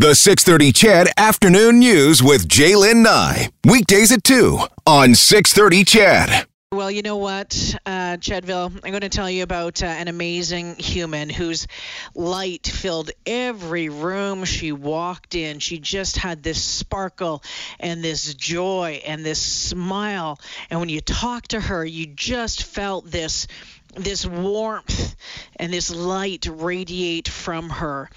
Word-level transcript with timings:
The 0.00 0.14
630 0.14 0.72
CHED 0.72 1.08
Afternoon 1.18 1.78
News 1.78 2.22
with 2.22 2.48
Jaylen 2.48 3.02
Nye. 3.02 3.50
Weekdays 3.66 4.10
at 4.10 4.24
2 4.24 4.58
on 4.86 5.14
630 5.14 5.84
CHED. 5.84 6.46
Well, 6.72 6.90
you 6.90 7.02
know 7.02 7.18
what, 7.18 7.74
uh, 7.84 8.16
Chedville, 8.16 8.72
I'm 8.82 8.92
going 8.92 9.02
to 9.02 9.10
tell 9.10 9.28
you 9.28 9.42
about 9.42 9.82
uh, 9.82 9.86
an 9.86 10.08
amazing 10.08 10.76
human 10.76 11.28
whose 11.28 11.66
light 12.14 12.66
filled 12.66 13.10
every 13.26 13.90
room 13.90 14.46
she 14.46 14.72
walked 14.72 15.34
in. 15.34 15.58
She 15.58 15.78
just 15.80 16.16
had 16.16 16.42
this 16.42 16.64
sparkle 16.64 17.42
and 17.78 18.02
this 18.02 18.32
joy 18.32 19.02
and 19.04 19.22
this 19.22 19.42
smile. 19.42 20.40
And 20.70 20.80
when 20.80 20.88
you 20.88 21.02
talked 21.02 21.50
to 21.50 21.60
her, 21.60 21.84
you 21.84 22.06
just 22.06 22.62
felt 22.62 23.10
this 23.10 23.48
this 23.94 24.24
warmth 24.24 25.16
and 25.56 25.72
this 25.72 25.90
light 25.94 26.46
radiate 26.50 27.28
from 27.28 27.70
her. 27.70 28.08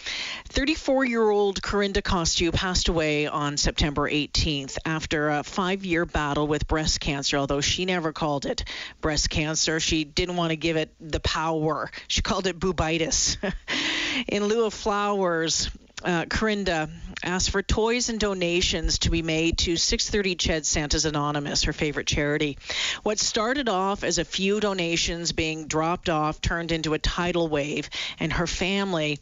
34 0.50 1.06
year 1.06 1.30
old 1.30 1.62
Corinda 1.62 2.02
Costu 2.02 2.54
passed 2.54 2.90
away 2.90 3.28
on 3.28 3.58
September 3.58 4.10
18th 4.10 4.78
after 4.86 5.30
a 5.30 5.44
five 5.44 5.84
year 5.84 6.06
battle 6.06 6.48
with 6.48 6.68
breast 6.68 7.00
cancer, 7.00 7.38
although 7.38 7.62
she 7.62 7.86
never 7.86 8.14
called 8.14 8.46
it 8.46 8.64
breast 9.02 9.30
cancer. 9.30 9.80
She 9.80 10.04
didn't 10.04 10.36
want 10.36 10.52
to 10.52 10.56
give 10.56 10.78
it 10.78 10.94
the 11.00 11.20
power. 11.20 11.92
She 12.08 12.22
called 12.22 12.48
it 12.48 12.60
boobitis. 12.60 13.38
In 14.28 14.46
lieu 14.46 14.66
of 14.66 14.74
flowers, 14.74 15.70
uh, 16.04 16.26
Corinda 16.26 16.90
asked 17.24 17.50
for 17.50 17.62
toys 17.62 18.10
and 18.10 18.20
donations 18.20 19.00
to 19.00 19.10
be 19.10 19.22
made 19.22 19.58
to 19.60 19.78
630 19.78 20.36
Ched 20.36 20.66
Santa's 20.66 21.06
Anonymous, 21.06 21.64
her 21.64 21.74
favorite 21.74 22.08
charity. 22.08 22.58
What 23.04 23.20
started 23.20 23.70
off 23.70 24.04
as 24.04 24.18
a 24.18 24.26
few 24.26 24.60
donations 24.60 25.32
being 25.32 25.68
dropped 25.68 26.10
off 26.10 26.42
turned 26.42 26.72
into 26.72 26.94
a 26.94 27.00
tidal 27.00 27.48
wave, 27.48 27.90
and 28.20 28.34
her 28.34 28.48
family 28.48 29.20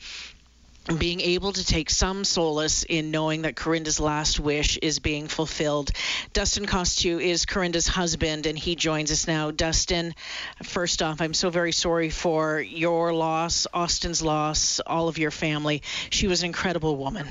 being 0.98 1.22
able 1.22 1.54
to 1.54 1.66
take 1.66 1.90
some 1.90 2.24
solace 2.24 2.84
in 2.84 3.12
knowing 3.12 3.44
that 3.44 3.56
Corinda's 3.56 4.00
last 4.00 4.40
wish 4.40 4.78
is 4.78 5.00
being 5.00 5.28
fulfilled. 5.28 5.92
Dustin 6.34 6.66
Costu 6.66 7.22
is 7.22 7.46
Corinda's 7.46 7.88
husband, 7.88 8.48
and 8.48 8.58
he 8.58 8.76
joins 8.76 9.12
us 9.12 9.28
now. 9.28 9.52
Dustin, 9.52 10.16
first 10.64 11.04
off, 11.04 11.22
I'm 11.22 11.34
so 11.34 11.50
very 11.50 11.72
sorry 11.72 12.10
for 12.10 12.60
your 12.60 13.14
loss, 13.14 13.68
Austin's 13.74 14.22
loss, 14.22 14.80
all 14.80 15.08
of 15.08 15.18
your 15.18 15.32
family. 15.32 15.84
She 16.10 16.28
was 16.28 16.42
an 16.42 16.48
incredible 16.48 16.98
woman. 16.98 17.28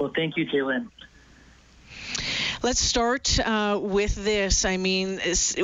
Well, 0.00 0.12
thank 0.14 0.36
you, 0.36 0.46
Jaylen. 0.46 0.88
Let's 2.60 2.80
start 2.80 3.38
uh, 3.38 3.78
with 3.80 4.16
this. 4.16 4.64
I 4.64 4.78
mean, 4.78 5.20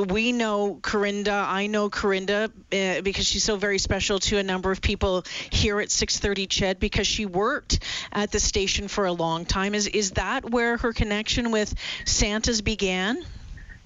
we 0.09 0.31
know 0.31 0.79
Corinda. 0.81 1.33
I 1.33 1.67
know 1.67 1.91
Corinda 1.91 2.53
uh, 2.73 3.01
because 3.01 3.27
she's 3.27 3.43
so 3.43 3.57
very 3.57 3.79
special 3.79 4.21
to 4.21 4.39
a 4.39 4.45
number 4.45 4.71
of 4.71 4.81
people 4.81 5.25
here 5.51 5.81
at 5.81 5.91
630 5.91 6.47
Ched 6.47 6.79
because 6.79 7.09
she 7.09 7.27
worked 7.27 7.81
at 8.13 8.31
the 8.31 8.39
station 8.39 8.87
for 8.87 9.07
a 9.07 9.13
long 9.13 9.45
time. 9.45 9.75
Is 9.75 9.89
is 9.89 10.13
that 10.13 10.49
where 10.49 10.77
her 10.77 10.93
connection 10.93 11.51
with 11.51 11.75
Santa's 12.05 12.63
began? 12.63 13.25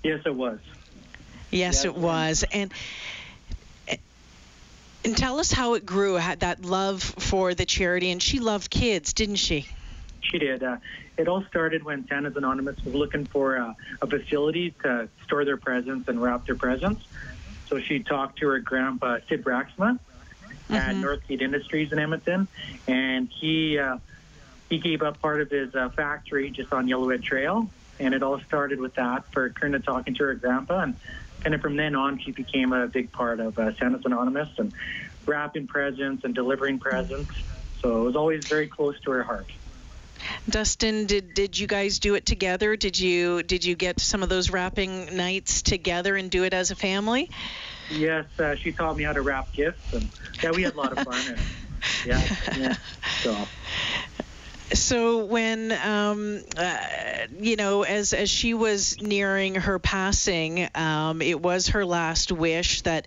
Yes, 0.03 0.20
it 0.27 0.34
was. 0.34 0.59
Yes, 1.50 1.77
yes 1.77 1.84
it 1.87 1.95
was. 1.95 2.45
And 2.53 2.72
and 5.03 5.17
tell 5.17 5.41
us 5.41 5.50
how 5.50 5.75
it 5.75 5.87
grew. 5.87 6.15
Had 6.17 6.41
that 6.41 6.62
love 6.62 7.03
for 7.03 7.55
the 7.55 7.65
charity, 7.65 8.11
and 8.11 8.22
she 8.22 8.39
loved 8.39 8.69
kids, 8.70 9.15
didn't 9.15 9.37
she? 9.37 9.67
She 10.31 10.39
did. 10.39 10.62
Uh, 10.62 10.77
it 11.17 11.29
all 11.29 11.43
started 11.45 11.83
when 11.84 12.07
Santa's 12.07 12.37
Anonymous 12.37 12.83
was 12.84 12.95
looking 12.95 13.25
for 13.25 13.59
uh, 13.59 13.75
a 14.03 14.07
facility 14.07 14.75
to 14.83 15.09
store 15.25 15.45
their 15.45 15.57
presents 15.57 16.09
and 16.09 16.21
wrap 16.21 16.47
their 16.47 16.55
presents. 16.55 17.05
So 17.69 17.81
she 17.81 18.01
talked 18.01 18.39
to 18.39 18.49
her 18.49 18.59
grandpa, 18.61 19.19
Sid 19.29 19.45
Braxma, 19.45 19.99
mm-hmm. 19.99 20.75
at 20.75 20.97
Northgate 20.97 21.43
Industries 21.43 21.93
in 21.93 21.99
Edmonton, 21.99 22.49
and 22.87 23.29
he 23.29 23.79
uh, 23.79 23.99
he 24.69 24.79
gave 24.79 25.03
up 25.03 25.21
part 25.21 25.41
of 25.41 25.51
his 25.51 25.75
uh, 25.75 25.89
factory 25.91 26.51
just 26.51 26.73
on 26.73 26.87
Yellowhead 26.87 27.23
Trail, 27.23 27.71
and 27.99 28.15
it 28.15 28.23
all 28.23 28.41
started 28.41 28.81
with 28.81 28.95
that 28.95 29.31
for 29.33 29.51
Corinda 29.51 29.81
talking 29.81 30.15
to 30.15 30.25
her 30.25 30.34
grandpa, 30.34 30.81
and 30.81 30.97
kind 31.43 31.55
of 31.55 31.61
from 31.61 31.77
then 31.77 31.95
on, 31.95 32.19
she 32.19 32.33
became 32.33 32.73
a 32.73 32.87
big 32.87 33.12
part 33.12 33.41
of 33.41 33.59
uh, 33.59 33.75
Santa's 33.77 34.05
Anonymous 34.05 34.49
and 34.59 34.72
wrapping 35.27 35.66
presents 35.66 36.25
and 36.25 36.34
delivering 36.34 36.78
presents. 36.78 37.31
So 37.81 38.00
it 38.00 38.05
was 38.05 38.16
always 38.16 38.47
very 38.47 38.66
close 38.66 38.99
to 39.00 39.10
her 39.12 39.22
heart. 39.22 39.47
Dustin, 40.48 41.06
did 41.06 41.34
did 41.34 41.59
you 41.59 41.66
guys 41.66 41.98
do 41.98 42.14
it 42.14 42.25
together? 42.25 42.76
Did 42.76 42.98
you 42.98 43.42
did 43.42 43.64
you 43.64 43.75
get 43.75 44.00
some 44.00 44.22
of 44.22 44.28
those 44.28 44.50
wrapping 44.50 45.16
nights 45.16 45.62
together 45.62 46.16
and 46.16 46.31
do 46.31 46.44
it 46.44 46.54
as 46.54 46.70
a 46.70 46.76
family? 46.76 47.31
Yes, 47.91 48.26
uh, 48.38 48.54
she 48.56 48.72
taught 48.72 48.97
me 48.97 49.04
how 49.04 49.12
to 49.12 49.22
wrap 49.22 49.53
gifts, 49.53 49.92
and 49.92 50.09
yeah, 50.42 50.50
we 50.50 50.62
had 50.62 50.75
a 50.75 50.76
lot 50.76 50.92
of 50.92 51.04
fun. 51.04 51.20
And, 51.28 51.38
yeah, 52.06 52.36
yeah. 52.56 52.76
So 53.22 53.36
so 54.72 55.25
when 55.25 55.72
um, 55.72 56.42
uh, 56.56 56.76
you 57.38 57.56
know 57.56 57.82
as 57.82 58.12
as 58.12 58.30
she 58.30 58.54
was 58.54 59.00
nearing 59.00 59.54
her 59.54 59.78
passing 59.78 60.69
um, 60.75 61.22
it 61.22 61.41
was 61.41 61.69
her 61.69 61.84
last 61.84 62.32
wish 62.32 62.82
that 62.82 63.06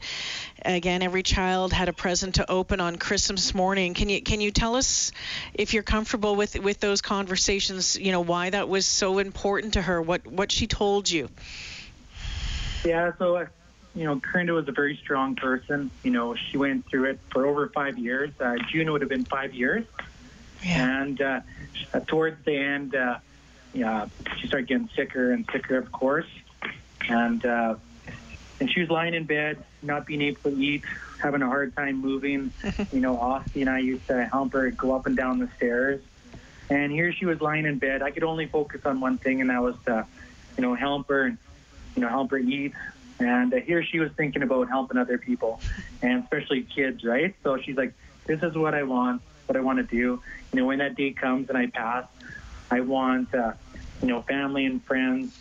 again 0.66 1.02
every 1.02 1.24
child 1.24 1.74
had 1.74 1.90
a 1.90 1.94
present 1.94 2.36
to 2.36 2.50
open 2.50 2.80
on 2.80 2.98
christmas 2.98 3.54
morning. 3.54 3.94
Can 3.94 4.10
you 4.10 4.22
can 4.22 4.42
you 4.42 4.52
tell 4.52 4.76
us 4.76 5.12
if 5.54 5.74
you're 5.74 5.84
comfortable 5.84 6.36
with 6.36 6.60
with 6.60 6.80
those 6.80 7.02
conversations 7.02 7.98
you 7.98 8.12
know 8.12 8.22
why 8.22 8.50
that 8.50 8.70
was 8.70 8.86
so 8.86 9.20
important 9.20 9.74
to 9.74 9.82
her? 9.82 10.02
What 10.02 10.28
what 10.28 10.52
she 10.52 10.68
told 10.68 11.10
you? 11.10 11.30
Yeah 12.86 13.12
so 13.18 13.36
uh, 13.36 13.46
you 13.96 14.06
know 14.06 14.20
Corinda 14.20 14.54
was 14.54 14.68
a 14.68 14.72
very 14.72 14.98
strong 14.98 15.36
person. 15.36 15.92
You 16.04 16.12
know 16.12 16.36
she 16.36 16.58
went 16.58 16.88
through 16.88 17.06
it 17.06 17.20
for 17.30 17.46
over 17.46 17.70
five 17.70 17.98
years. 17.98 18.32
Uh, 18.40 18.56
june 18.70 18.92
would 18.92 19.02
have 19.02 19.10
been 19.10 19.26
five 19.26 19.54
years. 19.54 19.86
Yeah. 20.64 21.02
And 21.02 21.22
uh, 21.22 21.42
towards 22.08 22.44
the 22.46 22.56
end, 22.56 22.96
uh, 22.96 23.18
yeah, 23.74 24.08
she 24.38 24.48
started 24.48 24.68
getting 24.68 24.90
sicker 24.96 25.32
and 25.32 25.48
sicker, 25.52 25.78
of 25.78 25.92
course. 25.92 26.28
And 27.10 27.46
uh, 27.46 27.76
and 28.62 28.70
she 28.72 28.80
was 28.80 28.90
lying 28.92 29.16
in 29.16 29.24
bed, 29.26 29.64
not 29.82 30.06
being 30.06 30.22
able 30.22 30.40
to 30.44 30.58
eat, 30.58 30.84
having 31.18 31.42
a 31.42 31.48
hard 31.48 31.76
time 31.76 32.00
moving. 32.00 32.52
you 32.94 33.00
know, 33.00 33.20
Austin 33.20 33.62
and 33.62 33.70
I 33.72 33.80
used 33.80 34.08
to 34.08 34.26
help 34.26 34.54
her 34.54 34.70
go 34.70 34.96
up 34.96 35.08
and 35.08 35.18
down 35.18 35.40
the 35.40 35.50
stairs. 35.58 36.00
And 36.70 36.92
here 36.92 37.12
she 37.12 37.26
was 37.26 37.42
lying 37.42 37.66
in 37.66 37.80
bed. 37.80 38.04
I 38.04 38.12
could 38.12 38.24
only 38.24 38.46
focus 38.46 38.82
on 38.86 39.02
one 39.02 39.18
thing, 39.18 39.42
and 39.42 39.50
that 39.50 39.64
was 39.64 39.76
to, 39.88 40.06
you 40.58 40.62
know, 40.62 40.76
help 40.76 41.10
her 41.10 41.24
and, 41.24 41.38
you 41.96 42.04
know, 42.04 42.08
help 42.08 42.30
her 42.32 42.38
eat. 42.38 42.74
And 43.20 43.52
uh, 43.52 43.58
here 43.58 43.84
she 43.84 44.00
was 44.00 44.12
thinking 44.12 44.44
about 44.44 44.70
helping 44.70 44.98
other 44.98 45.18
people, 45.18 45.60
and 46.02 46.24
especially 46.24 46.62
kids, 46.62 47.04
right? 47.04 47.36
So 47.44 47.58
she's 47.58 47.76
like, 47.76 47.94
"This 48.26 48.42
is 48.42 48.56
what 48.56 48.74
I 48.74 48.84
want 48.84 49.22
what 49.52 49.58
I 49.58 49.62
want 49.62 49.80
to 49.80 49.84
do. 49.84 50.22
You 50.54 50.60
know, 50.60 50.66
when 50.66 50.80
that 50.80 50.96
day 50.96 51.12
comes 51.12 51.50
and 51.50 51.58
I 51.58 51.68
pass, 51.68 52.06
I 52.70 52.80
want, 52.82 53.36
uh, 53.36 53.54
you 54.02 54.08
know, 54.08 54.22
family 54.22 54.66
and 54.66 54.82
friends 54.84 55.38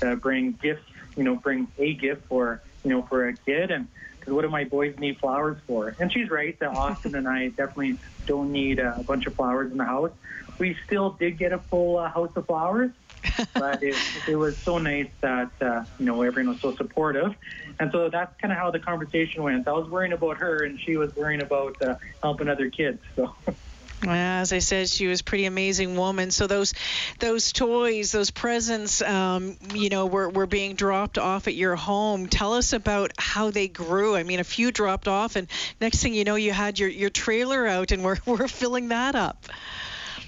to 0.00 0.16
bring 0.16 0.52
gifts, 0.62 0.84
you 1.16 1.24
know, 1.24 1.36
bring 1.36 1.68
a 1.78 1.94
gift 1.94 2.22
for, 2.28 2.62
you 2.84 2.90
know, 2.90 3.06
for 3.08 3.28
a 3.28 3.36
kid. 3.36 3.70
And 3.70 3.88
because 4.18 4.32
what 4.32 4.42
do 4.42 4.48
my 4.48 4.64
boys 4.64 4.94
need 4.98 5.18
flowers 5.18 5.60
for? 5.66 5.96
And 5.98 6.12
she's 6.12 6.30
right 6.30 6.58
that 6.60 6.70
Austin 6.70 7.14
and 7.14 7.28
I 7.28 7.48
definitely 7.48 7.98
don't 8.26 8.52
need 8.52 8.78
a 8.78 9.02
bunch 9.06 9.26
of 9.26 9.34
flowers 9.34 9.70
in 9.70 9.78
the 9.78 9.84
house. 9.84 10.12
We 10.58 10.76
still 10.86 11.16
did 11.18 11.38
get 11.38 11.52
a 11.52 11.62
full 11.70 11.98
uh, 11.98 12.10
house 12.10 12.30
of 12.36 12.46
flowers. 12.46 12.90
but 13.54 13.82
it, 13.82 13.96
it 14.28 14.36
was 14.36 14.54
so 14.64 14.78
nice 14.78 15.10
that 15.20 15.50
uh, 15.60 15.82
you 15.98 16.04
know 16.04 16.22
everyone 16.22 16.52
was 16.52 16.62
so 16.62 16.76
supportive, 16.76 17.34
and 17.80 17.90
so 17.90 18.08
that's 18.08 18.32
kind 18.40 18.52
of 18.52 18.58
how 18.58 18.70
the 18.70 18.78
conversation 18.78 19.42
went. 19.42 19.66
I 19.66 19.72
was 19.72 19.90
worrying 19.90 20.12
about 20.12 20.36
her, 20.36 20.64
and 20.64 20.78
she 20.86 20.96
was 20.96 21.10
worrying 21.16 21.40
about 21.40 21.74
uh, 21.82 21.94
helping 22.22 22.48
other 22.48 22.70
kids. 22.70 23.00
So. 23.16 23.34
As 24.02 24.52
I 24.52 24.58
said, 24.58 24.88
she 24.88 25.06
was 25.06 25.20
a 25.20 25.24
pretty 25.24 25.46
amazing 25.46 25.96
woman. 25.96 26.30
So 26.30 26.46
those 26.46 26.74
those 27.18 27.52
toys, 27.52 28.12
those 28.12 28.30
presents, 28.30 29.00
um, 29.00 29.56
you 29.72 29.88
know, 29.88 30.06
were, 30.06 30.28
were 30.28 30.46
being 30.46 30.74
dropped 30.74 31.18
off 31.18 31.48
at 31.48 31.54
your 31.54 31.76
home. 31.76 32.26
Tell 32.26 32.52
us 32.52 32.72
about 32.72 33.12
how 33.16 33.50
they 33.50 33.68
grew. 33.68 34.14
I 34.14 34.22
mean, 34.22 34.38
a 34.38 34.44
few 34.44 34.70
dropped 34.70 35.08
off, 35.08 35.36
and 35.36 35.48
next 35.80 36.02
thing 36.02 36.12
you 36.12 36.24
know, 36.24 36.36
you 36.36 36.52
had 36.52 36.78
your, 36.78 36.90
your 36.90 37.10
trailer 37.10 37.66
out, 37.66 37.90
and 37.90 38.04
we're, 38.04 38.18
we're 38.26 38.48
filling 38.48 38.88
that 38.88 39.14
up. 39.14 39.46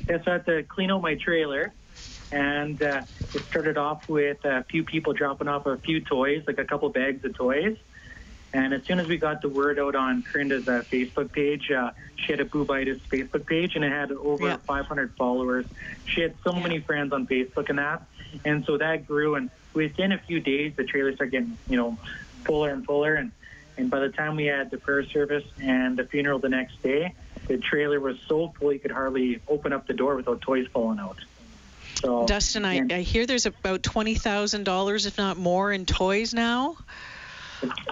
Yes, 0.09 0.23
I 0.27 0.33
had 0.33 0.47
to 0.47 0.63
clean 0.63 0.91
out 0.91 1.03
my 1.03 1.17
trailer 1.17 1.73
and 2.31 2.83
uh, 2.83 3.03
it 3.35 3.43
started 3.45 3.79
off 3.79 4.09
with 4.09 4.45
a 4.45 4.65
few 4.65 4.85
people 4.85 5.13
dropping 5.13 5.49
off 5.49 5.67
a 5.67 5.79
few 5.79 6.01
toys, 6.01 6.45
like 6.47 6.59
a 6.59 6.65
couple 6.65 6.89
bags 6.91 7.25
of 7.25 7.35
toys. 7.35 7.77
And 8.53 8.73
as 8.73 8.85
soon 8.85 8.99
as 8.99 9.07
we 9.07 9.19
got 9.19 9.43
the 9.43 9.49
word 9.49 9.79
out 9.79 9.95
on 9.95 10.23
Corinda's 10.23 10.69
uh, 10.69 10.83
Facebook 10.91 11.33
page, 11.33 11.71
uh, 11.71 11.91
she 12.17 12.33
had 12.33 12.41
a 12.41 12.45
Boobitis 12.45 13.01
Facebook 13.01 13.47
page, 13.47 13.77
and 13.77 13.85
it 13.85 13.93
had 13.93 14.11
over 14.13 14.47
yeah. 14.47 14.57
500 14.57 15.15
followers. 15.17 15.67
She 16.07 16.23
had 16.23 16.35
so 16.43 16.55
yeah. 16.55 16.63
many 16.63 16.81
friends 16.81 17.13
on 17.13 17.27
Facebook 17.27 17.69
and 17.69 17.79
that, 17.79 18.03
and 18.45 18.65
so 18.65 18.79
that 18.79 19.07
grew. 19.07 19.35
And 19.35 19.51
within 19.75 20.13
a 20.13 20.19
few 20.19 20.41
days, 20.41 20.73
the 20.77 20.85
trailer 20.85 21.15
started 21.15 21.31
getting, 21.31 21.59
you 21.69 21.77
know, 21.77 21.99
fuller 22.45 22.71
and 22.71 22.85
fuller. 22.85 23.15
And 23.15 23.33
and 23.77 23.91
by 23.91 24.01
the 24.01 24.09
time 24.09 24.37
we 24.37 24.47
had 24.47 24.71
the 24.71 24.79
prayer 24.79 25.05
service 25.05 25.45
and 25.61 25.97
the 25.97 26.05
funeral 26.05 26.39
the 26.39 26.49
next 26.49 26.83
day, 26.83 27.15
the 27.47 27.59
trailer 27.59 28.01
was 28.01 28.19
so 28.27 28.53
full 28.59 28.73
you 28.73 28.81
could 28.81 28.91
hardly 28.91 29.41
open 29.47 29.73
up 29.73 29.87
the 29.87 29.95
door 29.95 30.17
without 30.17 30.41
toys 30.41 30.67
falling 30.73 30.99
out. 30.99 31.19
So, 31.95 32.27
Dustin, 32.27 32.65
I, 32.65 32.83
I 32.91 33.01
hear 33.01 33.27
there's 33.27 33.47
about 33.47 33.83
twenty 33.83 34.15
thousand 34.15 34.65
dollars, 34.65 35.07
if 35.07 35.19
not 35.19 35.37
more, 35.37 35.73
in 35.73 35.85
toys 35.85 36.33
now. 36.33 36.77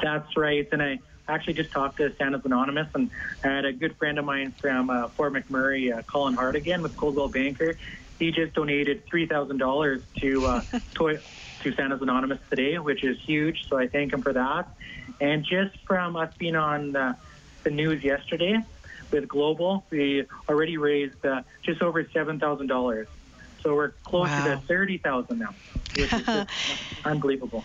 That's 0.03 0.37
right, 0.37 0.69
and 0.73 0.83
I 0.83 0.99
actually 1.29 1.55
just 1.55 1.73
talked 1.73 1.99
to 1.99 2.15
Santa's 2.17 2.45
Anonymous, 2.45 2.89
and 2.95 3.11
I 3.45 3.49
had 3.49 3.65
a 3.65 3.73
good 3.73 3.97
friend 3.97 4.19
of 4.19 4.25
mine 4.25 4.53
from 4.61 4.91
uh, 4.91 5.09
Fort 5.09 5.33
McMurray, 5.33 5.97
uh, 5.97 6.03
Colin 6.03 6.35
Hart 6.35 6.57
again 6.57 6.83
with 6.83 6.97
Coldwell 6.97 7.29
Banker. 7.29 7.77
He 8.19 8.31
just 8.31 8.55
donated 8.55 9.05
three 9.07 9.27
thousand 9.27 9.59
dollars 9.59 10.03
to 10.21 10.47
uh, 10.47 10.63
toy 10.95 11.19
to 11.63 11.73
Santa's 11.75 12.01
Anonymous 12.01 12.39
today, 12.49 12.79
which 12.79 13.05
is 13.05 13.19
huge. 13.21 13.69
So 13.69 13.77
I 13.77 13.89
thank 13.89 14.13
him 14.13 14.23
for 14.23 14.33
that. 14.33 14.69
And 15.21 15.45
just 15.45 15.77
from 15.87 16.17
us 16.17 16.33
being 16.39 16.57
on 16.57 16.97
uh, 16.97 17.15
the 17.65 17.71
news 17.71 18.03
yesterday 18.03 18.59
with 19.11 19.29
Global, 19.29 19.85
we 19.91 20.27
already 20.49 20.79
raised 20.79 21.25
uh, 21.25 21.43
just 21.63 21.83
over 21.83 22.09
seven 22.13 22.39
thousand 22.39 22.69
dollars. 22.69 23.09
So 23.63 23.75
we're 23.75 23.91
closer 24.05 24.31
wow. 24.31 24.45
to 24.47 24.57
thirty 24.67 24.99
thousand 24.99 25.41
now, 25.41 25.55
which 25.97 26.13
is 26.13 26.47
unbelievable. 27.05 27.65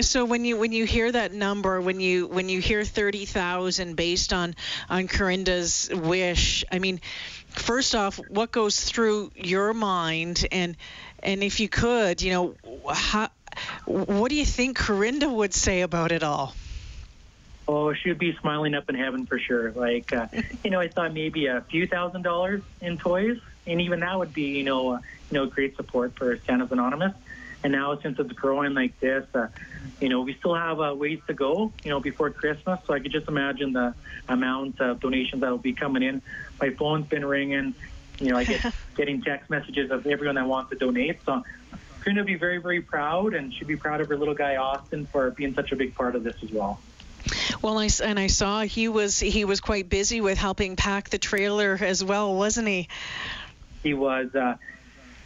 So 0.00 0.24
when 0.24 0.44
you 0.44 0.56
when 0.56 0.72
you 0.72 0.84
hear 0.84 1.10
that 1.12 1.32
number, 1.32 1.80
when 1.80 2.00
you 2.00 2.26
when 2.26 2.48
you 2.48 2.60
hear 2.60 2.84
thirty 2.84 3.24
thousand 3.24 3.94
based 3.94 4.32
on 4.32 4.54
on 4.90 5.06
Corinda's 5.06 5.88
wish, 5.92 6.64
I 6.70 6.80
mean, 6.80 7.00
first 7.48 7.94
off, 7.94 8.16
what 8.16 8.52
goes 8.52 8.80
through 8.80 9.32
your 9.34 9.72
mind, 9.72 10.46
and 10.50 10.76
and 11.22 11.42
if 11.42 11.60
you 11.60 11.68
could, 11.68 12.20
you 12.20 12.32
know, 12.32 12.54
how, 12.92 13.28
what 13.84 14.28
do 14.28 14.36
you 14.36 14.44
think 14.44 14.76
Corinda 14.76 15.28
would 15.28 15.54
say 15.54 15.82
about 15.82 16.12
it 16.12 16.22
all? 16.22 16.54
Oh, 17.68 17.92
she 17.94 18.10
would 18.10 18.18
be 18.18 18.36
smiling 18.36 18.74
up 18.74 18.88
in 18.88 18.94
heaven 18.94 19.26
for 19.26 19.38
sure. 19.38 19.72
Like, 19.72 20.12
uh, 20.12 20.26
you 20.64 20.70
know, 20.70 20.80
I 20.80 20.88
thought 20.88 21.12
maybe 21.12 21.46
a 21.46 21.62
few 21.62 21.86
thousand 21.86 22.22
dollars 22.22 22.62
in 22.80 22.98
toys, 22.98 23.40
and 23.66 23.80
even 23.80 24.00
that 24.00 24.18
would 24.18 24.32
be, 24.32 24.58
you 24.58 24.64
know, 24.64 24.90
uh, 24.90 25.00
you 25.30 25.38
know, 25.38 25.46
great 25.46 25.76
support 25.76 26.14
for 26.14 26.36
Santa's 26.46 26.70
Anonymous. 26.70 27.14
And 27.66 27.72
now, 27.72 27.98
since 27.98 28.16
it's 28.20 28.30
growing 28.30 28.74
like 28.74 29.00
this, 29.00 29.26
uh, 29.34 29.48
you 30.00 30.08
know, 30.08 30.20
we 30.20 30.34
still 30.34 30.54
have 30.54 30.80
uh, 30.80 30.94
ways 30.94 31.18
to 31.26 31.34
go, 31.34 31.72
you 31.82 31.90
know, 31.90 31.98
before 31.98 32.30
Christmas. 32.30 32.78
So 32.86 32.94
I 32.94 33.00
could 33.00 33.10
just 33.10 33.26
imagine 33.26 33.72
the 33.72 33.92
amount 34.28 34.80
of 34.80 35.00
donations 35.00 35.40
that 35.40 35.50
will 35.50 35.58
be 35.58 35.72
coming 35.72 36.04
in. 36.04 36.22
My 36.60 36.70
phone's 36.70 37.08
been 37.08 37.24
ringing. 37.24 37.74
You 38.20 38.28
know, 38.30 38.36
I 38.36 38.44
get 38.44 38.72
getting 38.96 39.20
text 39.20 39.50
messages 39.50 39.90
of 39.90 40.06
everyone 40.06 40.36
that 40.36 40.46
wants 40.46 40.70
to 40.70 40.76
donate. 40.76 41.18
So 41.26 41.42
going 42.04 42.16
will 42.16 42.22
be 42.22 42.36
very, 42.36 42.58
very 42.58 42.82
proud, 42.82 43.34
and 43.34 43.52
she'd 43.52 43.66
be 43.66 43.74
proud 43.74 44.00
of 44.00 44.06
her 44.10 44.16
little 44.16 44.34
guy 44.34 44.54
Austin 44.54 45.06
for 45.06 45.32
being 45.32 45.52
such 45.52 45.72
a 45.72 45.76
big 45.76 45.92
part 45.96 46.14
of 46.14 46.22
this 46.22 46.36
as 46.44 46.52
well. 46.52 46.78
Well, 47.62 47.80
I, 47.80 47.88
and 48.04 48.16
I 48.16 48.28
saw 48.28 48.60
he 48.60 48.86
was 48.86 49.18
he 49.18 49.44
was 49.44 49.60
quite 49.60 49.88
busy 49.88 50.20
with 50.20 50.38
helping 50.38 50.76
pack 50.76 51.10
the 51.10 51.18
trailer 51.18 51.76
as 51.80 52.04
well, 52.04 52.32
wasn't 52.32 52.68
he? 52.68 52.86
He 53.82 53.92
was. 53.92 54.32
Uh, 54.36 54.54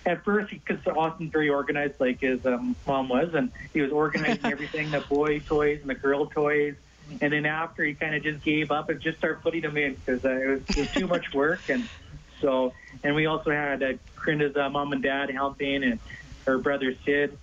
at 0.06 0.24
first, 0.24 0.50
because 0.50 0.84
Austin's 0.86 1.32
very 1.32 1.48
organized, 1.48 1.94
like 2.00 2.20
his 2.20 2.44
um, 2.46 2.76
mom 2.86 3.08
was, 3.08 3.34
and 3.34 3.52
he 3.72 3.80
was 3.80 3.92
organizing 3.92 4.44
everything 4.52 4.90
the 4.90 5.00
boy 5.00 5.40
toys 5.40 5.80
and 5.80 5.90
the 5.90 5.94
girl 5.94 6.26
toys. 6.26 6.74
And 7.20 7.32
then 7.32 7.44
after, 7.44 7.84
he 7.84 7.94
kind 7.94 8.14
of 8.14 8.22
just 8.22 8.42
gave 8.44 8.70
up 8.70 8.88
and 8.88 9.00
just 9.00 9.18
started 9.18 9.42
putting 9.42 9.62
them 9.62 9.76
in 9.76 9.94
because 9.94 10.24
uh, 10.24 10.28
it, 10.30 10.46
was, 10.46 10.60
it 10.70 10.76
was 10.76 10.90
too 10.92 11.06
much 11.06 11.34
work. 11.34 11.68
And 11.68 11.88
so, 12.40 12.72
and 13.02 13.14
we 13.14 13.26
also 13.26 13.50
had 13.50 13.82
uh, 13.82 13.92
Corinda's 14.16 14.56
uh, 14.56 14.70
mom 14.70 14.92
and 14.92 15.02
dad 15.02 15.30
helping, 15.30 15.82
and 15.82 15.98
her 16.46 16.58
brother 16.58 16.94
Sid. 17.04 17.36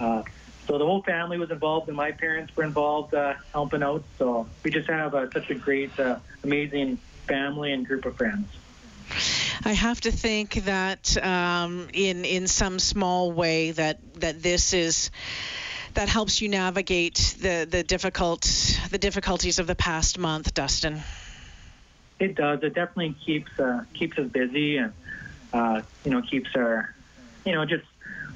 Uh, 0.00 0.22
so 0.66 0.78
the 0.78 0.84
whole 0.84 1.02
family 1.02 1.38
was 1.38 1.50
involved, 1.50 1.88
and 1.88 1.96
my 1.96 2.12
parents 2.12 2.54
were 2.56 2.64
involved 2.64 3.14
uh, 3.14 3.34
helping 3.52 3.82
out. 3.82 4.04
So 4.18 4.48
we 4.62 4.70
just 4.70 4.88
have 4.88 5.14
uh, 5.14 5.30
such 5.30 5.50
a 5.50 5.54
great, 5.54 5.98
uh, 5.98 6.18
amazing 6.44 6.98
family 7.26 7.72
and 7.72 7.86
group 7.86 8.04
of 8.04 8.16
friends. 8.16 8.48
I 9.64 9.72
have 9.74 10.00
to 10.02 10.10
think 10.10 10.54
that 10.64 11.16
um, 11.22 11.88
in 11.92 12.24
in 12.24 12.48
some 12.48 12.78
small 12.78 13.30
way 13.30 13.70
that 13.70 14.00
that 14.14 14.42
this 14.42 14.72
is 14.72 15.10
that 15.94 16.08
helps 16.08 16.40
you 16.40 16.48
navigate 16.48 17.36
the 17.40 17.66
the 17.70 17.82
difficult 17.84 18.42
the 18.90 18.98
difficulties 18.98 19.58
of 19.60 19.66
the 19.66 19.76
past 19.76 20.18
month, 20.18 20.52
Dustin. 20.54 21.00
It 22.18 22.34
does. 22.34 22.62
It 22.62 22.74
definitely 22.74 23.14
keeps 23.24 23.50
uh, 23.58 23.84
keeps 23.94 24.18
us 24.18 24.28
busy 24.28 24.78
and 24.78 24.92
uh, 25.52 25.82
you 26.04 26.10
know 26.10 26.22
keeps 26.22 26.50
our 26.56 26.92
you 27.44 27.52
know 27.52 27.64
just 27.64 27.84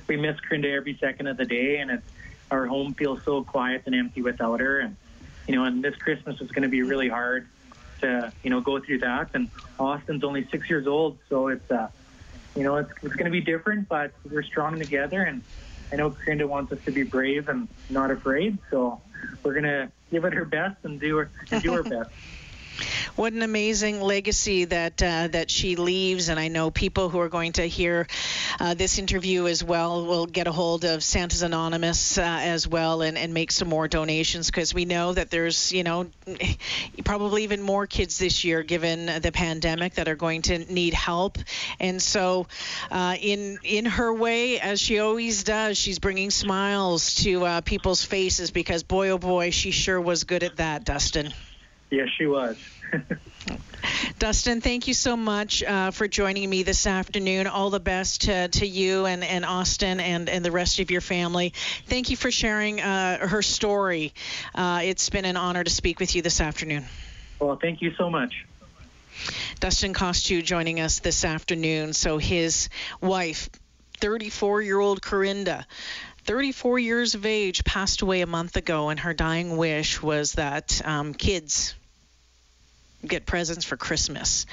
we 0.06 0.17
miss 0.17 0.38
Corinda 0.40 0.70
every 0.70 0.96
second 1.00 1.26
of 1.26 1.37
the 1.37 1.44
day, 1.44 1.78
and 1.78 1.90
it's 1.90 2.06
our 2.52 2.67
home 2.67 2.94
feels 2.94 3.25
so 3.25 3.43
quiet 3.43 3.82
and 3.87 3.96
empty 3.96 4.23
without 4.23 4.61
her. 4.61 4.78
And 4.78 4.96
you 5.49 5.56
know, 5.56 5.64
and 5.64 5.82
this 5.82 5.96
Christmas 5.96 6.40
is 6.40 6.52
going 6.52 6.62
to 6.62 6.69
be 6.69 6.82
really 6.82 7.08
hard 7.08 7.49
to 8.00 8.32
you 8.43 8.50
know 8.50 8.60
go 8.60 8.81
through 8.81 8.98
that. 8.98 9.31
And 9.34 9.50
Austin's 9.78 10.25
only 10.25 10.46
six 10.50 10.69
years 10.69 10.87
old, 10.87 11.19
so 11.28 11.48
it's 11.48 11.70
uh, 11.70 11.88
you 12.54 12.62
know 12.62 12.76
it's 12.76 12.90
it's 13.02 13.14
going 13.14 13.26
to 13.26 13.31
be 13.31 13.40
different, 13.40 13.88
but 13.88 14.12
we're 14.31 14.43
strong 14.43 14.78
together. 14.78 15.22
And 15.22 15.43
I 15.93 15.96
know 15.96 16.10
Corinda 16.25 16.46
wants 16.46 16.72
us 16.72 16.78
to 16.87 16.93
be 16.93 17.02
brave 17.02 17.48
and 17.48 17.69
not 17.88 18.10
afraid, 18.10 18.58
so 18.70 19.00
we're 19.44 19.52
going 19.52 19.64
to 19.64 19.90
give 20.10 20.25
it 20.25 20.32
her 20.32 20.44
best 20.44 20.76
and 20.84 21.00
do 21.00 21.16
her 21.16 21.31
do 21.60 21.72
our 21.72 21.82
best. 21.94 22.10
What 23.17 23.32
an 23.32 23.43
amazing 23.43 24.00
legacy 24.00 24.67
that 24.67 25.02
uh, 25.02 25.28
that 25.28 25.50
she 25.50 25.76
leaves, 25.76 26.28
and 26.28 26.38
I 26.38 26.49
know 26.49 26.70
people 26.70 27.08
who 27.08 27.19
are 27.20 27.28
going 27.28 27.52
to 27.52 27.67
hear 27.67 28.06
uh, 28.61 28.75
this 28.75 28.99
interview 28.99 29.46
as 29.46 29.64
well 29.64 30.05
will 30.05 30.26
get 30.26 30.46
a 30.46 30.52
hold 30.52 30.84
of 30.84 31.02
Santa's 31.02 31.43
Anonymous 31.43 32.19
uh, 32.19 32.23
as 32.23 32.69
well 32.69 33.02
and, 33.02 33.17
and 33.17 33.32
make 33.32 33.52
some 33.52 33.69
more 33.69 33.88
donations. 33.88 34.46
Because 34.46 34.75
we 34.75 34.84
know 34.84 35.12
that 35.12 35.31
there's 35.31 35.73
you 35.73 35.84
know 35.84 36.08
probably 37.05 37.44
even 37.44 37.62
more 37.62 37.87
kids 37.87 38.19
this 38.19 38.44
year 38.44 38.62
given 38.62 39.06
the 39.23 39.32
pandemic 39.32 39.94
that 39.94 40.08
are 40.08 40.17
going 40.17 40.43
to 40.43 40.58
need 40.73 40.94
help, 40.94 41.38
and 41.81 42.02
so 42.02 42.46
uh, 42.90 43.17
in 43.20 43.58
in 43.62 43.87
her 43.87 44.12
way 44.12 44.61
as 44.61 44.81
she 44.81 44.99
always 44.99 45.44
does, 45.44 45.78
she's 45.78 45.99
bringing 45.99 46.31
smiles 46.31 47.14
to 47.14 47.44
uh, 47.44 47.61
people's 47.62 48.05
faces 48.05 48.50
because 48.50 48.82
boy 48.82 49.11
oh 49.11 49.19
boy 49.19 49.50
she 49.50 49.70
sure 49.70 50.00
was 50.00 50.25
good 50.25 50.43
at 50.43 50.56
that, 50.56 50.84
Dustin. 50.84 51.32
Yes, 51.91 52.09
she 52.17 52.27
was. 52.27 52.56
Dustin, 54.19 54.61
thank 54.61 54.88
you 54.88 54.94
so 54.94 55.17
much 55.17 55.62
uh, 55.62 55.91
for 55.91 56.09
joining 56.09 56.49
me 56.49 56.62
this 56.62 56.87
afternoon. 56.87 57.47
All 57.47 57.71
the 57.71 57.81
best 57.81 58.23
to, 58.23 58.49
to 58.49 58.67
you 58.67 59.06
and, 59.06 59.23
and 59.23 59.44
Austin 59.44 60.00
and, 60.00 60.29
and 60.29 60.44
the 60.44 60.50
rest 60.50 60.81
of 60.81 60.91
your 60.91 61.00
family. 61.00 61.53
Thank 61.87 62.11
you 62.11 62.17
for 62.17 62.31
sharing 62.31 62.81
uh, 62.81 63.27
her 63.27 63.43
story. 63.43 64.15
Uh, 64.55 64.81
it's 64.85 65.11
been 65.11 65.25
an 65.25 65.37
honor 65.37 65.62
to 65.62 65.71
speak 65.71 66.00
with 66.00 66.17
you 66.17 66.23
this 66.23 66.41
afternoon. 66.41 66.85
Well, 67.38 67.56
thank 67.56 67.83
you 67.83 67.93
so 67.97 68.11
much. 68.11 68.47
Dustin 69.61 69.94
Costu 69.94 70.43
joining 70.43 70.81
us 70.81 70.99
this 70.99 71.25
afternoon. 71.25 71.93
So 71.93 72.19
his 72.19 72.69
wife, 73.00 73.49
34 73.99 74.62
year 74.62 74.79
old 74.79 75.03
Corinda, 75.03 75.67
34 76.26 76.81
years 76.81 77.14
of 77.14 77.25
age, 77.25 77.62
passed 77.62 78.02
away 78.02 78.20
a 78.20 78.26
month 78.26 78.56
ago, 78.56 78.88
and 78.88 78.99
her 78.99 79.14
dying 79.14 79.56
wish 79.56 80.02
was 80.02 80.32
that 80.32 80.82
um, 80.84 81.14
kids 81.14 81.75
get 83.06 83.25
presents 83.25 83.64
for 83.64 83.76
Christmas, 83.76 84.44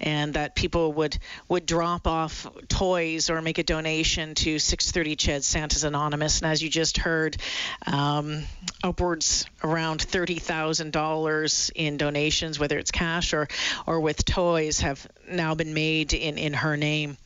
and 0.00 0.34
that 0.34 0.56
people 0.56 0.92
would 0.94 1.16
would 1.48 1.64
drop 1.64 2.08
off 2.08 2.48
toys 2.68 3.30
or 3.30 3.40
make 3.40 3.58
a 3.58 3.62
donation 3.62 4.34
to 4.34 4.58
630 4.58 5.14
CHED 5.14 5.44
Santa's 5.44 5.84
Anonymous. 5.84 6.40
And 6.40 6.50
as 6.50 6.60
you 6.60 6.68
just 6.68 6.98
heard, 6.98 7.36
um, 7.86 8.42
upwards 8.82 9.46
around 9.62 10.00
$30,000 10.00 11.70
in 11.76 11.96
donations, 11.98 12.58
whether 12.58 12.78
it's 12.78 12.90
cash 12.90 13.32
or 13.32 13.46
or 13.86 14.00
with 14.00 14.24
toys, 14.24 14.80
have 14.80 15.06
now 15.28 15.54
been 15.54 15.72
made 15.72 16.14
in 16.14 16.36
in 16.36 16.54
her 16.54 16.76
name 16.76 17.16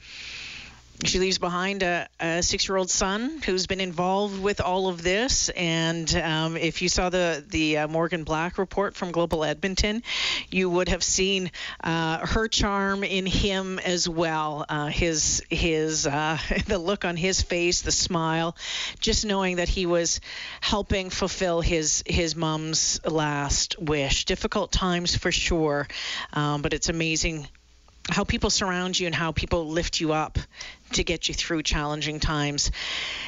she 1.04 1.18
leaves 1.18 1.38
behind 1.38 1.82
a, 1.82 2.08
a 2.18 2.42
six-year-old 2.42 2.90
son 2.90 3.40
who's 3.44 3.66
been 3.66 3.80
involved 3.80 4.40
with 4.40 4.60
all 4.60 4.88
of 4.88 5.02
this. 5.02 5.48
And 5.50 6.12
um, 6.16 6.56
if 6.56 6.82
you 6.82 6.88
saw 6.88 7.10
the 7.10 7.44
the 7.46 7.78
uh, 7.78 7.88
Morgan 7.88 8.24
Black 8.24 8.58
report 8.58 8.94
from 8.94 9.12
Global 9.12 9.44
Edmonton, 9.44 10.02
you 10.50 10.70
would 10.70 10.88
have 10.88 11.02
seen 11.02 11.50
uh, 11.82 12.26
her 12.26 12.48
charm 12.48 13.04
in 13.04 13.26
him 13.26 13.78
as 13.78 14.08
well. 14.08 14.64
Uh, 14.68 14.86
his 14.86 15.42
his 15.50 16.06
uh, 16.06 16.38
the 16.66 16.78
look 16.78 17.04
on 17.04 17.16
his 17.16 17.42
face, 17.42 17.82
the 17.82 17.92
smile, 17.92 18.56
just 19.00 19.24
knowing 19.24 19.56
that 19.56 19.68
he 19.68 19.86
was 19.86 20.20
helping 20.60 21.10
fulfill 21.10 21.60
his 21.60 22.02
his 22.06 22.34
mom's 22.34 23.00
last 23.04 23.78
wish. 23.80 24.24
Difficult 24.24 24.72
times 24.72 25.14
for 25.14 25.30
sure, 25.30 25.86
um, 26.32 26.62
but 26.62 26.72
it's 26.72 26.88
amazing 26.88 27.48
how 28.08 28.24
people 28.24 28.50
surround 28.50 28.98
you 28.98 29.06
and 29.06 29.14
how 29.14 29.32
people 29.32 29.68
lift 29.68 30.00
you 30.00 30.12
up 30.12 30.38
to 30.92 31.02
get 31.02 31.28
you 31.28 31.34
through 31.34 31.62
challenging 31.62 32.20
times. 32.20 32.70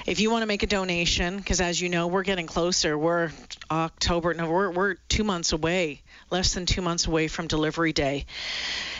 If 0.06 0.20
you 0.20 0.30
want 0.30 0.42
to 0.42 0.46
make 0.46 0.62
a 0.62 0.66
donation, 0.66 1.36
because 1.38 1.60
as 1.60 1.80
you 1.80 1.88
know, 1.88 2.06
we're 2.06 2.22
getting 2.22 2.46
closer. 2.46 2.96
We're 2.96 3.30
October, 3.70 4.34
no, 4.34 4.48
we're, 4.48 4.70
we're 4.70 4.94
two 5.08 5.24
months 5.24 5.52
away, 5.52 6.02
less 6.30 6.54
than 6.54 6.66
two 6.66 6.82
months 6.82 7.06
away 7.06 7.28
from 7.28 7.48
delivery 7.48 7.92
day. 7.92 8.26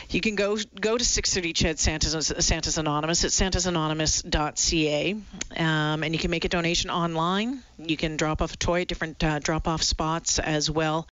You 0.09 0.21
can 0.21 0.35
go 0.35 0.57
go 0.57 0.97
to 0.97 1.05
630 1.05 1.53
CHED 1.53 1.79
Santa's, 1.79 2.33
Santa's 2.39 2.79
Anonymous 2.79 3.25
at 3.25 3.31
santasanonymous.ca, 3.31 5.15
um, 5.55 6.03
and 6.03 6.13
you 6.13 6.19
can 6.19 6.31
make 6.31 6.45
a 6.45 6.49
donation 6.49 6.89
online. 6.89 7.61
You 7.77 7.95
can 7.95 8.17
drop 8.17 8.41
off 8.41 8.55
a 8.55 8.57
toy 8.57 8.81
at 8.81 8.87
different 8.87 9.23
uh, 9.23 9.37
drop 9.37 9.67
off 9.67 9.83
spots 9.83 10.39
as 10.39 10.69
well. 10.69 11.07